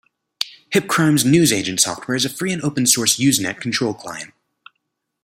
HipCrime's 0.73 1.23
Newsagent 1.23 1.79
software 1.79 2.15
is 2.17 2.25
a 2.25 2.29
free 2.29 2.51
and 2.51 2.63
open 2.63 2.87
source 2.87 3.19
Usenet 3.19 3.61
control 3.61 3.93
client. 3.93 4.33